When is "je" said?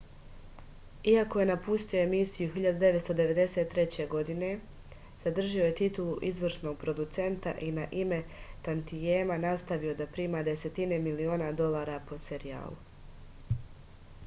1.41-1.45, 5.67-5.75